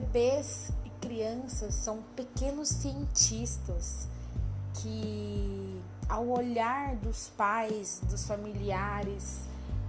[0.00, 4.08] bebês e crianças são pequenos cientistas
[4.74, 9.42] que, ao olhar dos pais, dos familiares,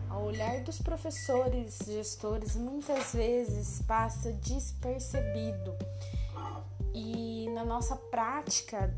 [0.10, 5.76] ao olhar dos professores, gestores, muitas vezes passa despercebido.
[6.94, 8.94] E na nossa prática,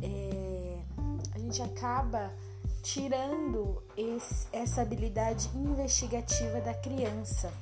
[0.00, 0.78] é,
[1.34, 2.32] a gente acaba
[2.82, 7.52] tirando esse, essa habilidade investigativa da criança,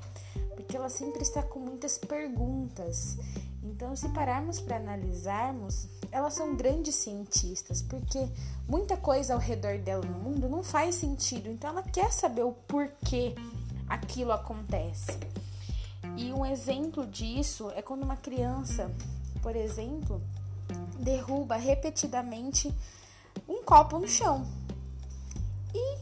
[0.70, 3.16] porque ela sempre está com muitas perguntas.
[3.60, 8.28] Então, se pararmos para analisarmos, elas são grandes cientistas, porque
[8.68, 11.50] muita coisa ao redor dela no mundo não faz sentido.
[11.50, 13.34] Então, ela quer saber o porquê
[13.88, 15.18] aquilo acontece.
[16.16, 18.88] E um exemplo disso é quando uma criança,
[19.42, 20.22] por exemplo,
[21.00, 22.72] derruba repetidamente
[23.48, 24.46] um copo no chão.
[25.74, 25.96] E,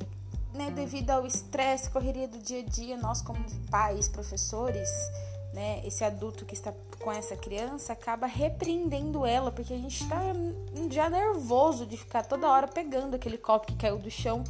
[0.58, 3.38] né, devido ao estresse, correria do dia a dia, nós como
[3.70, 4.90] pais, professores,
[5.54, 10.20] né, esse adulto que está com essa criança acaba repreendendo ela, porque a gente está
[10.90, 14.42] já nervoso de ficar toda hora pegando aquele copo que caiu do chão.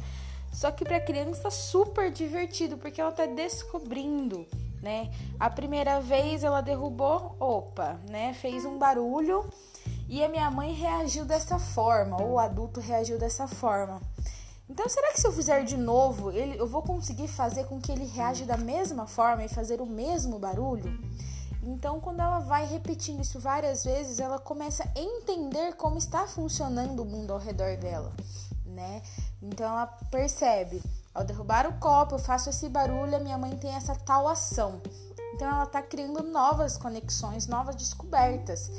[0.51, 4.47] Só que para a criança está super divertido, porque ela está descobrindo,
[4.81, 5.11] né?
[5.39, 8.33] A primeira vez ela derrubou, opa, né?
[8.33, 9.47] Fez um barulho
[10.07, 14.01] e a minha mãe reagiu dessa forma, ou o adulto reagiu dessa forma.
[14.69, 17.91] Então, será que se eu fizer de novo, ele, eu vou conseguir fazer com que
[17.91, 20.95] ele reaja da mesma forma e fazer o mesmo barulho?
[21.63, 27.01] Então, quando ela vai repetindo isso várias vezes, ela começa a entender como está funcionando
[27.01, 28.13] o mundo ao redor dela,
[28.63, 29.01] né?
[29.41, 30.81] Então, ela percebe,
[31.13, 34.81] ao derrubar o copo, eu faço esse barulho, a minha mãe tem essa tal ação.
[35.33, 38.69] Então, ela está criando novas conexões, novas descobertas.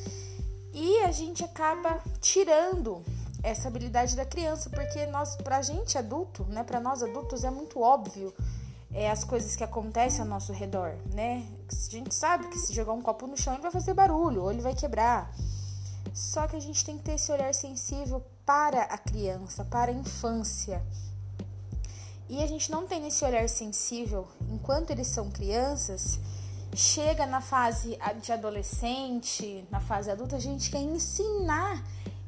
[0.73, 3.05] E a gente acaba tirando
[3.43, 7.81] essa habilidade da criança, porque nós, pra gente adulto, né, para nós adultos é muito
[7.81, 8.35] óbvio
[8.93, 11.47] é, as coisas que acontecem ao nosso redor, né?
[11.71, 14.51] A gente sabe que se jogar um copo no chão ele vai fazer barulho, ou
[14.51, 15.33] ele vai quebrar.
[16.13, 19.95] Só que a gente tem que ter esse olhar sensível para a criança, para a
[19.95, 20.83] infância.
[22.29, 26.19] E a gente não tem esse olhar sensível enquanto eles são crianças.
[26.75, 31.83] Chega na fase de adolescente, na fase adulta, a gente quer ensinar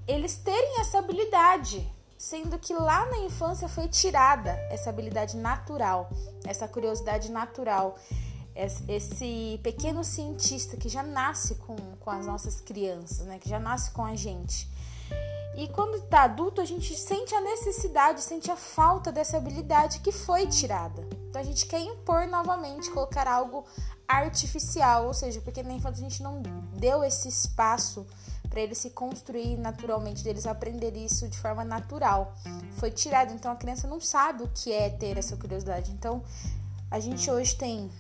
[0.07, 6.11] eles terem essa habilidade, sendo que lá na infância foi tirada essa habilidade natural,
[6.45, 7.97] essa curiosidade natural,
[8.55, 13.39] esse pequeno cientista que já nasce com, com as nossas crianças, né?
[13.39, 14.71] que já nasce com a gente.
[15.55, 20.11] E quando está adulto, a gente sente a necessidade, sente a falta dessa habilidade que
[20.11, 21.07] foi tirada.
[21.29, 23.65] Então a gente quer impor novamente, colocar algo
[24.09, 26.41] artificial, ou seja, porque na infância a gente não
[26.75, 28.07] deu esse espaço
[28.53, 32.35] para eles se construir naturalmente, deles aprender isso de forma natural.
[32.73, 35.91] Foi tirado, então a criança não sabe o que é ter essa curiosidade.
[35.91, 36.23] Então,
[36.91, 37.91] a gente hoje tem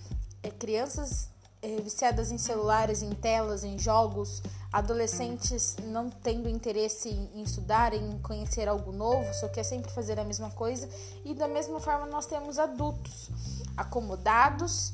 [0.42, 1.30] é, crianças
[1.62, 8.18] é, viciadas em celulares, em telas, em jogos, adolescentes não tendo interesse em estudar, em
[8.18, 10.86] conhecer algo novo, só quer sempre fazer a mesma coisa.
[11.24, 13.30] E da mesma forma nós temos adultos
[13.74, 14.92] acomodados,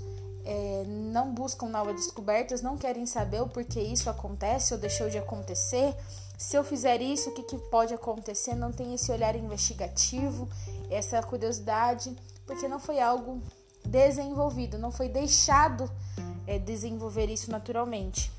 [0.51, 5.19] é, não buscam novas descobertas, não querem saber o porquê isso acontece ou deixou de
[5.19, 5.95] acontecer.
[6.39, 8.55] Se eu fizer isso, o que, que pode acontecer?
[8.55, 10.49] Não tem esse olhar investigativo,
[10.89, 12.17] essa curiosidade,
[12.47, 13.43] porque não foi algo
[13.85, 15.91] desenvolvido, não foi deixado
[16.47, 18.33] é, desenvolver isso naturalmente.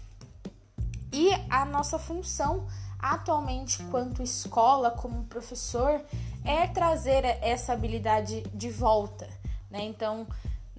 [1.14, 2.66] E a nossa função
[2.98, 6.02] atualmente, quanto escola, como professor,
[6.44, 9.30] é trazer essa habilidade de volta.
[9.70, 9.84] Né?
[9.84, 10.26] Então,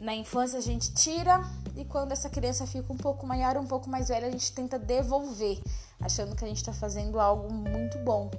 [0.01, 1.43] na infância a gente tira
[1.77, 4.79] e quando essa criança fica um pouco maior, um pouco mais velha, a gente tenta
[4.79, 5.61] devolver,
[6.01, 8.31] achando que a gente está fazendo algo muito bom.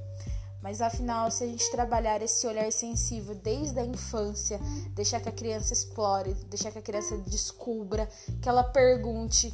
[0.62, 4.60] Mas afinal, se a gente trabalhar esse olhar sensível desde a infância,
[4.94, 8.08] deixar que a criança explore, deixar que a criança descubra,
[8.42, 9.54] que ela pergunte,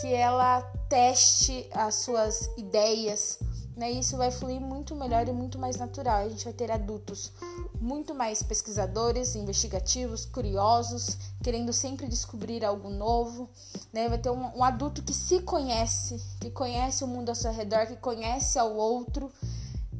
[0.00, 3.38] que ela teste as suas ideias,
[3.76, 3.90] né?
[3.90, 6.24] Isso vai fluir muito melhor e muito mais natural.
[6.24, 7.32] A gente vai ter adultos
[7.80, 13.48] muito mais pesquisadores, investigativos, curiosos, querendo sempre descobrir algo novo,
[13.92, 14.08] né?
[14.08, 17.86] Vai ter um, um adulto que se conhece, que conhece o mundo ao seu redor,
[17.86, 19.32] que conhece ao outro,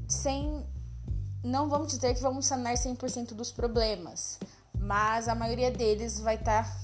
[0.06, 0.64] sem
[1.42, 4.38] não vamos dizer que vamos sanar 100% dos problemas,
[4.78, 6.76] mas a maioria deles vai estar tá,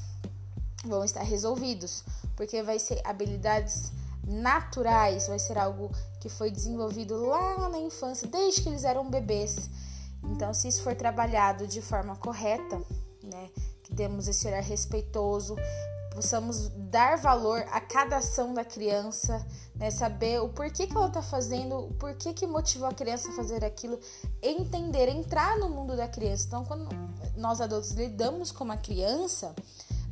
[0.85, 2.03] vão estar resolvidos,
[2.35, 3.93] porque vai ser habilidades
[4.29, 5.91] naturais, vai ser algo
[6.21, 9.71] que foi desenvolvido lá na infância, desde que eles eram bebês.
[10.25, 12.81] Então, se isso for trabalhado de forma correta,
[13.23, 13.51] né,
[13.83, 15.57] que temos esse olhar respeitoso,
[16.15, 19.47] possamos dar valor a cada ação da criança,
[19.77, 23.33] né, saber o porquê que ela está fazendo, o porquê que motivou a criança a
[23.33, 23.99] fazer aquilo,
[24.43, 26.47] entender, entrar no mundo da criança.
[26.49, 26.89] Então, quando
[27.37, 29.55] nós adultos lidamos com uma criança,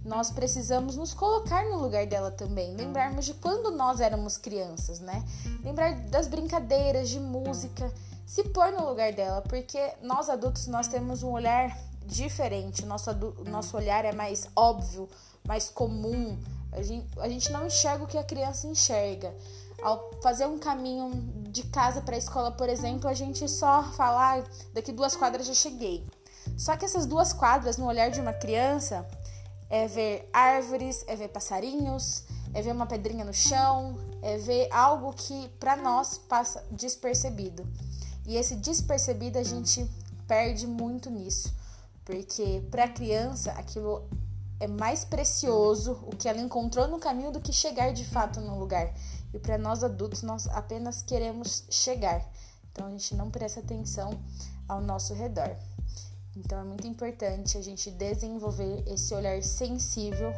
[0.06, 5.25] nós precisamos nos colocar no lugar dela também, lembrarmos de quando nós éramos crianças, né?
[5.64, 7.93] Lembrar das brincadeiras, de música,
[8.25, 13.11] se pôr no lugar dela, porque nós adultos nós temos um olhar diferente, nosso,
[13.47, 15.08] nosso olhar é mais óbvio,
[15.44, 16.38] mais comum,
[16.73, 19.35] a gente, a gente não enxerga o que a criança enxerga.
[19.82, 21.11] Ao fazer um caminho
[21.50, 25.47] de casa para a escola, por exemplo, a gente só fala, ah, daqui duas quadras
[25.47, 26.06] já cheguei.
[26.56, 29.06] Só que essas duas quadras, no olhar de uma criança,
[29.68, 32.24] é ver árvores, é ver passarinhos,
[32.54, 37.66] é ver uma pedrinha no chão, é ver algo que para nós passa despercebido.
[38.26, 39.88] E esse despercebido a gente
[40.26, 41.54] perde muito nisso,
[42.04, 44.08] porque para a criança aquilo
[44.58, 48.58] é mais precioso o que ela encontrou no caminho do que chegar de fato no
[48.58, 48.92] lugar.
[49.32, 52.24] E para nós adultos, nós apenas queremos chegar.
[52.72, 54.19] Então a gente não presta atenção
[54.69, 55.56] ao nosso redor.
[56.36, 60.32] Então é muito importante a gente desenvolver esse olhar sensível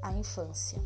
[0.00, 0.78] à infância.